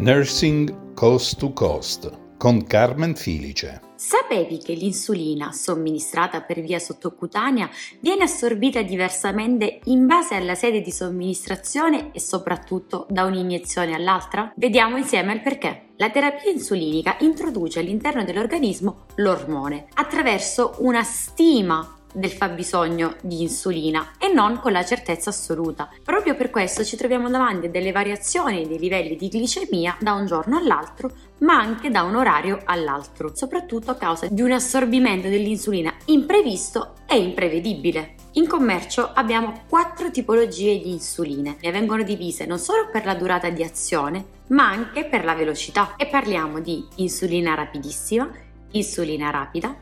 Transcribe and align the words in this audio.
Nursing 0.00 0.94
Coast 0.94 1.40
to 1.40 1.52
Coast 1.52 2.36
con 2.36 2.64
Carmen 2.66 3.16
Filice. 3.16 3.80
Sapevi 3.96 4.58
che 4.58 4.72
l'insulina 4.74 5.50
somministrata 5.50 6.40
per 6.40 6.60
via 6.60 6.78
sottocutanea 6.78 7.68
viene 7.98 8.22
assorbita 8.22 8.82
diversamente 8.82 9.80
in 9.86 10.06
base 10.06 10.36
alla 10.36 10.54
sede 10.54 10.82
di 10.82 10.92
somministrazione 10.92 12.12
e 12.12 12.20
soprattutto 12.20 13.06
da 13.10 13.24
un'iniezione 13.24 13.92
all'altra? 13.92 14.52
Vediamo 14.54 14.98
insieme 14.98 15.32
il 15.32 15.40
perché. 15.40 15.86
La 15.96 16.10
terapia 16.10 16.52
insulinica 16.52 17.16
introduce 17.22 17.80
all'interno 17.80 18.22
dell'organismo 18.22 19.06
l'ormone 19.16 19.86
attraverso 19.94 20.76
una 20.78 21.02
stima 21.02 21.97
del 22.12 22.30
fabbisogno 22.30 23.16
di 23.22 23.42
insulina 23.42 24.12
e 24.18 24.32
non 24.32 24.58
con 24.60 24.72
la 24.72 24.84
certezza 24.84 25.30
assoluta. 25.30 25.88
Proprio 26.02 26.34
per 26.34 26.50
questo 26.50 26.84
ci 26.84 26.96
troviamo 26.96 27.28
davanti 27.28 27.66
a 27.66 27.70
delle 27.70 27.92
variazioni 27.92 28.66
dei 28.66 28.78
livelli 28.78 29.16
di 29.16 29.28
glicemia 29.28 29.96
da 30.00 30.12
un 30.12 30.26
giorno 30.26 30.56
all'altro, 30.56 31.10
ma 31.38 31.58
anche 31.58 31.90
da 31.90 32.02
un 32.02 32.16
orario 32.16 32.60
all'altro, 32.64 33.34
soprattutto 33.34 33.90
a 33.90 33.96
causa 33.96 34.26
di 34.30 34.42
un 34.42 34.52
assorbimento 34.52 35.28
dell'insulina 35.28 35.94
imprevisto 36.06 36.94
e 37.06 37.18
imprevedibile. 37.18 38.14
In 38.32 38.46
commercio 38.46 39.10
abbiamo 39.14 39.62
quattro 39.68 40.10
tipologie 40.10 40.78
di 40.78 40.90
insuline. 40.92 41.56
Ne 41.60 41.70
vengono 41.72 42.02
divise 42.02 42.46
non 42.46 42.58
solo 42.58 42.88
per 42.90 43.04
la 43.04 43.14
durata 43.14 43.50
di 43.50 43.62
azione, 43.64 44.24
ma 44.48 44.68
anche 44.68 45.06
per 45.06 45.24
la 45.24 45.34
velocità. 45.34 45.96
E 45.96 46.06
parliamo 46.06 46.60
di 46.60 46.86
insulina 46.96 47.54
rapidissima, 47.54 48.30
insulina 48.72 49.30
rapida, 49.30 49.74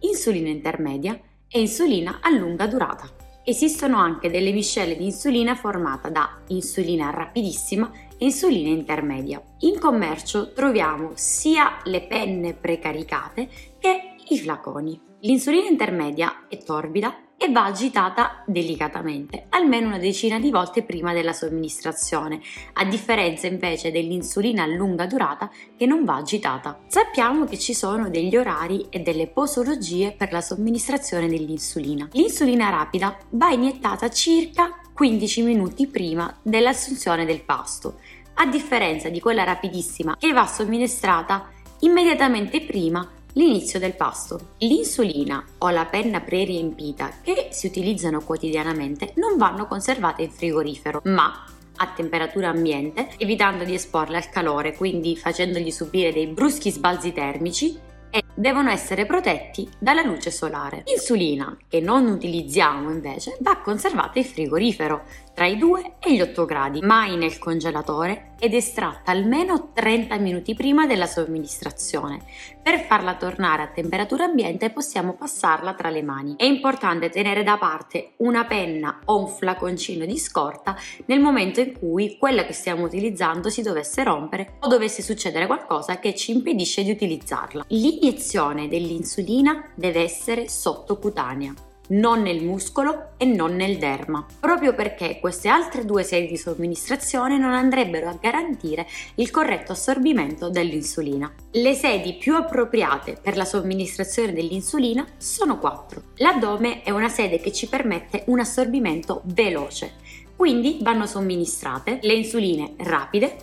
insulina 0.00 0.48
intermedia, 0.48 1.18
e 1.52 1.60
insulina 1.60 2.18
a 2.22 2.30
lunga 2.30 2.66
durata. 2.66 3.08
Esistono 3.44 3.98
anche 3.98 4.30
delle 4.30 4.52
miscele 4.52 4.96
di 4.96 5.04
insulina 5.04 5.54
formata 5.54 6.08
da 6.08 6.38
insulina 6.48 7.10
rapidissima 7.10 7.90
e 8.16 8.24
insulina 8.24 8.68
intermedia. 8.68 9.42
In 9.60 9.78
commercio 9.78 10.52
troviamo 10.52 11.12
sia 11.14 11.80
le 11.84 12.02
penne 12.02 12.54
precaricate 12.54 13.48
che 13.78 14.11
i 14.28 14.38
flaconi. 14.38 15.00
L'insulina 15.20 15.68
intermedia 15.68 16.46
è 16.48 16.58
torbida 16.58 17.16
e 17.36 17.50
va 17.50 17.64
agitata 17.64 18.44
delicatamente, 18.46 19.46
almeno 19.48 19.88
una 19.88 19.98
decina 19.98 20.38
di 20.38 20.50
volte 20.50 20.84
prima 20.84 21.12
della 21.12 21.32
somministrazione, 21.32 22.40
a 22.74 22.84
differenza 22.84 23.48
invece 23.48 23.90
dell'insulina 23.90 24.62
a 24.62 24.66
lunga 24.66 25.06
durata 25.06 25.50
che 25.76 25.86
non 25.86 26.04
va 26.04 26.16
agitata. 26.16 26.78
Sappiamo 26.86 27.44
che 27.44 27.58
ci 27.58 27.74
sono 27.74 28.10
degli 28.10 28.36
orari 28.36 28.86
e 28.90 29.00
delle 29.00 29.26
posologie 29.26 30.12
per 30.12 30.30
la 30.30 30.40
somministrazione 30.40 31.26
dell'insulina. 31.28 32.08
L'insulina 32.12 32.70
rapida 32.70 33.16
va 33.30 33.50
iniettata 33.50 34.08
circa 34.08 34.78
15 34.94 35.42
minuti 35.42 35.88
prima 35.88 36.32
dell'assunzione 36.42 37.24
del 37.24 37.42
pasto, 37.42 37.98
a 38.34 38.46
differenza 38.46 39.08
di 39.08 39.18
quella 39.18 39.42
rapidissima 39.42 40.16
che 40.16 40.32
va 40.32 40.46
somministrata 40.46 41.48
immediatamente 41.80 42.60
prima 42.60 43.08
L'inizio 43.34 43.78
del 43.78 43.94
pasto. 43.94 44.48
L'insulina 44.58 45.42
o 45.58 45.70
la 45.70 45.86
penna 45.86 46.20
pre-riempita 46.20 47.20
che 47.22 47.48
si 47.50 47.66
utilizzano 47.66 48.20
quotidianamente 48.20 49.14
non 49.16 49.38
vanno 49.38 49.66
conservate 49.66 50.22
in 50.22 50.30
frigorifero, 50.30 51.00
ma 51.04 51.46
a 51.76 51.92
temperatura 51.96 52.50
ambiente, 52.50 53.08
evitando 53.16 53.64
di 53.64 53.72
esporle 53.72 54.18
al 54.18 54.28
calore, 54.28 54.76
quindi 54.76 55.16
facendogli 55.16 55.70
subire 55.70 56.12
dei 56.12 56.26
bruschi 56.26 56.70
sbalzi 56.70 57.14
termici 57.14 57.78
e 58.10 58.22
devono 58.34 58.68
essere 58.68 59.06
protetti 59.06 59.66
dalla 59.78 60.02
luce 60.02 60.30
solare. 60.30 60.82
L'insulina, 60.84 61.56
che 61.66 61.80
non 61.80 62.04
utilizziamo 62.06 62.90
invece, 62.90 63.38
va 63.40 63.56
conservata 63.62 64.18
in 64.18 64.26
frigorifero 64.26 65.04
tra 65.34 65.46
i 65.46 65.56
2 65.56 65.94
e 65.98 66.14
gli 66.14 66.20
8 66.20 66.44
gradi, 66.44 66.80
mai 66.80 67.16
nel 67.16 67.38
congelatore 67.38 68.32
ed 68.38 68.54
estratta 68.54 69.12
almeno 69.12 69.70
30 69.72 70.16
minuti 70.18 70.54
prima 70.54 70.86
della 70.86 71.06
somministrazione. 71.06 72.20
Per 72.62 72.80
farla 72.80 73.14
tornare 73.14 73.62
a 73.62 73.68
temperatura 73.68 74.24
ambiente 74.24 74.70
possiamo 74.70 75.14
passarla 75.14 75.74
tra 75.74 75.90
le 75.90 76.02
mani. 76.02 76.34
È 76.36 76.44
importante 76.44 77.08
tenere 77.08 77.42
da 77.42 77.56
parte 77.56 78.12
una 78.18 78.44
penna 78.44 79.00
o 79.06 79.20
un 79.20 79.28
flaconcino 79.28 80.04
di 80.04 80.18
scorta 80.18 80.76
nel 81.06 81.20
momento 81.20 81.60
in 81.60 81.78
cui 81.78 82.16
quella 82.18 82.44
che 82.44 82.52
stiamo 82.52 82.84
utilizzando 82.84 83.48
si 83.48 83.62
dovesse 83.62 84.02
rompere 84.02 84.56
o 84.60 84.68
dovesse 84.68 85.02
succedere 85.02 85.46
qualcosa 85.46 85.98
che 85.98 86.14
ci 86.14 86.32
impedisce 86.32 86.82
di 86.82 86.90
utilizzarla. 86.90 87.64
L'iniezione 87.68 88.68
dell'insulina 88.68 89.70
deve 89.74 90.02
essere 90.02 90.48
sottocutanea 90.48 91.70
non 91.88 92.22
nel 92.22 92.42
muscolo 92.42 93.10
e 93.16 93.24
non 93.24 93.54
nel 93.54 93.78
derma, 93.78 94.24
proprio 94.40 94.74
perché 94.74 95.18
queste 95.20 95.48
altre 95.48 95.84
due 95.84 96.02
sedi 96.02 96.28
di 96.28 96.36
somministrazione 96.36 97.38
non 97.38 97.52
andrebbero 97.52 98.08
a 98.08 98.18
garantire 98.20 98.86
il 99.16 99.30
corretto 99.30 99.72
assorbimento 99.72 100.48
dell'insulina. 100.48 101.32
Le 101.50 101.74
sedi 101.74 102.14
più 102.14 102.34
appropriate 102.34 103.18
per 103.20 103.36
la 103.36 103.44
somministrazione 103.44 104.32
dell'insulina 104.32 105.06
sono 105.18 105.58
quattro. 105.58 106.02
L'addome 106.16 106.82
è 106.82 106.90
una 106.90 107.08
sede 107.08 107.40
che 107.40 107.52
ci 107.52 107.68
permette 107.68 108.24
un 108.26 108.40
assorbimento 108.40 109.22
veloce, 109.24 109.92
quindi 110.36 110.78
vanno 110.80 111.06
somministrate 111.06 111.98
le 112.02 112.14
insuline 112.14 112.74
rapide, 112.78 113.36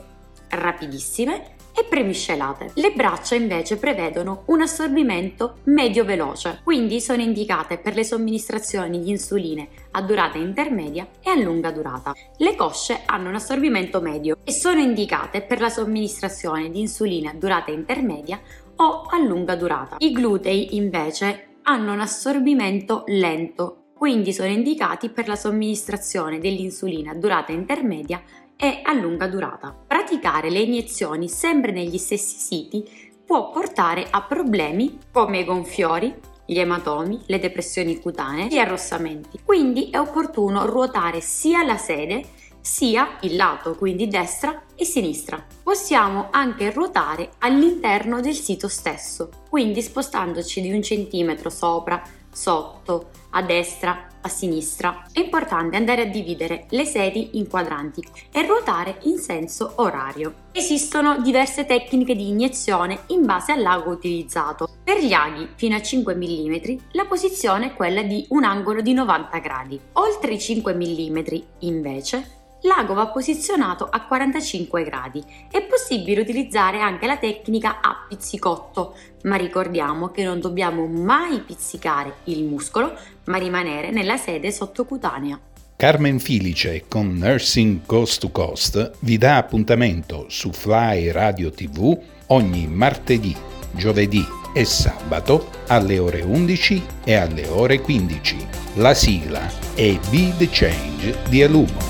rapidissime 0.50 1.58
e 1.76 1.84
premiscelate. 1.86 2.72
Le 2.76 2.92
braccia 2.92 3.36
invece 3.36 3.78
prevedono 3.78 4.44
un 4.48 4.62
assorbimento 4.62 5.58
medio-veloce, 5.66 6.62
quindi 6.64 7.00
sono 7.02 7.22
indicate 7.22 7.78
per 7.78 7.96
le 7.96 8.04
somministrazioni 8.04 9.00
di 9.00 9.10
insuline 9.10 9.68
a 9.92 10.02
durata 10.02 10.38
intermedia 10.38 11.08
e 11.22 11.30
a 11.30 11.36
lunga 11.36 11.72
durata. 11.72 12.14
Le 12.38 12.56
cosce 12.56 13.02
hanno 13.06 13.30
un 13.30 13.36
assorbimento 13.36 14.02
medio 14.02 14.38
e 14.44 14.52
sono 14.52 14.80
indicate 14.80 15.42
per 15.42 15.60
la 15.60 15.70
somministrazione 15.70 16.70
di 16.70 16.80
insuline 16.80 17.30
a 17.30 17.34
durata 17.34 17.72
intermedia 17.72 18.40
o 18.78 19.08
a 19.10 19.18
lunga 19.20 19.56
durata. 19.56 19.96
I 20.00 20.12
glutei 20.12 20.76
invece 20.76 21.58
hanno 21.64 21.94
un 21.94 22.00
assorbimento 22.00 23.04
lento, 23.08 23.92
quindi 23.94 24.34
sono 24.34 24.50
indicati 24.50 25.10
per 25.10 25.28
la 25.28 25.36
somministrazione 25.36 26.40
dell'insulina 26.40 27.12
a 27.12 27.16
durata 27.16 27.52
intermedia 27.52 28.22
e 28.62 28.82
a 28.84 28.92
lunga 28.92 29.28
durata. 29.28 29.74
Praticare 29.88 30.50
le 30.50 30.60
iniezioni 30.60 31.30
sempre 31.30 31.72
negli 31.72 31.98
stessi 31.98 32.38
siti 32.38 33.12
può 33.26 33.52
portare 33.52 34.08
a 34.10 34.22
problemi 34.24 34.98
come 35.12 35.40
i 35.40 35.46
gonfiori, 35.46 36.14
gli 36.46 36.60
ematomi, 36.60 37.22
le 37.28 37.40
depressioni 37.40 38.00
cutanee, 38.00 38.48
gli 38.48 38.58
arrossamenti. 38.58 39.40
Quindi 39.46 39.90
è 39.92 40.00
opportuno 40.00 40.66
ruotare 40.66 41.22
sia 41.22 41.64
la 41.64 41.78
sede 41.78 42.26
sia 42.60 43.18
il 43.22 43.38
lato, 43.38 43.76
quindi 43.76 44.08
destra 44.08 44.64
e 44.76 44.84
sinistra. 44.84 45.42
Possiamo 45.64 46.28
anche 46.32 46.72
ruotare 46.72 47.30
all'interno 47.40 48.20
del 48.20 48.34
sito 48.34 48.68
stesso, 48.68 49.30
quindi 49.50 49.82
spostandoci 49.82 50.60
di 50.60 50.72
un 50.72 50.82
centimetro 50.82 51.50
sopra, 51.50 52.02
sotto, 52.32 53.10
a 53.32 53.42
destra, 53.42 54.08
sinistra. 54.30 55.06
È 55.12 55.20
importante 55.20 55.76
andare 55.76 56.04
a 56.04 56.06
dividere 56.06 56.66
le 56.70 56.86
sedi 56.86 57.32
in 57.34 57.48
quadranti 57.50 58.02
e 58.32 58.46
ruotare 58.46 59.00
in 59.04 59.18
senso 59.18 59.74
orario. 59.76 60.48
Esistono 60.52 61.20
diverse 61.22 61.66
tecniche 61.66 62.16
di 62.16 62.30
iniezione 62.30 63.02
in 63.08 63.26
base 63.26 63.52
al 63.52 63.62
lago 63.62 63.92
utilizzato. 63.92 64.70
Per 64.84 65.04
gli 65.04 65.14
aghi 65.14 65.50
fino 65.56 65.76
a 65.76 65.82
5 65.82 66.16
mm 66.16 66.78
la 66.92 67.06
posizione 67.06 67.68
è 67.68 67.74
quella 67.74 68.02
di 68.02 68.26
un 68.30 68.44
angolo 68.44 68.82
di 68.82 68.94
90 68.94 69.38
gradi. 69.40 69.80
Oltre 69.94 70.34
i 70.34 70.40
5 70.40 70.74
mm 70.74 71.20
invece 71.60 72.38
L'ago 72.64 72.94
va 72.94 73.08
posizionato 73.08 73.88
a 73.90 74.02
45 74.02 74.84
gradi. 74.84 75.24
È 75.50 75.62
possibile 75.62 76.22
utilizzare 76.22 76.82
anche 76.82 77.06
la 77.06 77.18
tecnica 77.18 77.80
a 77.82 78.06
pizzicotto, 78.08 78.96
ma 79.24 79.38
ricordiamo 79.38 80.10
che 80.10 80.24
non 80.24 80.42
dobbiamo 80.42 80.86
mai 80.86 81.40
pizzicare 81.40 82.16
il 82.26 82.44
muscolo, 82.44 82.98
ma 83.26 83.38
rimanere 83.38 83.92
nella 83.92 84.18
sede 84.18 84.52
sottocutanea. 84.52 85.40
Carmen 85.78 86.20
Filice 86.20 86.84
con 86.90 87.14
Nursing 87.14 87.86
Coast 87.86 88.20
to 88.20 88.30
Coast 88.32 88.92
vi 89.00 89.18
dà 89.18 89.38
appuntamento 89.38 90.26
su 90.28 90.52
Fly 90.52 91.12
Radio 91.12 91.52
TV 91.52 91.98
ogni 92.28 92.68
martedì, 92.68 93.34
giovedì 93.72 94.26
e 94.54 94.66
sabato 94.66 95.50
alle 95.68 96.00
ore 96.00 96.22
11 96.22 96.84
e 97.06 97.16
alle 97.16 97.48
ore 97.48 97.80
15. 97.80 98.48
La 98.76 98.94
sigla 98.94 99.50
è 99.74 99.98
Be 100.10 100.34
the 100.38 100.50
Change 100.52 101.20
di 101.30 101.42
Alumo. 101.42 101.89